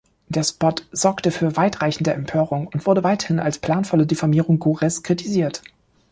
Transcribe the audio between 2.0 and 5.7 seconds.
Empörung und wurde weithin als planvolle Diffamierung Gores kritisiert.